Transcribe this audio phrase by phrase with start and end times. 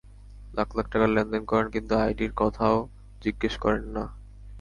[0.53, 2.77] লাখ লাখ টাকা লেনদেন করেন, কিন্তু আইডির কথাও
[3.21, 4.03] জিজ্ঞেস করেন না?